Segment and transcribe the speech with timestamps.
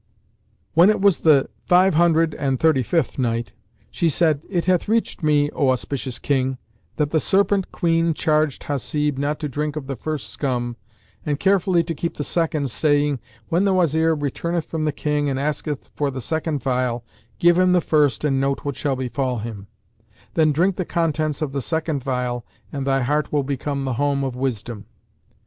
[0.73, 3.53] When it was the Five Hundred and Thirty fifth Night,
[3.91, 6.57] She said, It hath reached me, O auspicious King,
[6.95, 10.75] that the Serpent queen charged Hasib not to drink of the first scum
[11.23, 13.19] and carefully to keep the second, saying,
[13.49, 17.03] "When the Wazir returneth from the King and asketh for the second phial,
[17.37, 19.67] give him the first and note what shall befall him;
[20.33, 24.23] then drink the contents of the second phial and thy heart will become the home
[24.23, 24.87] of wisdom.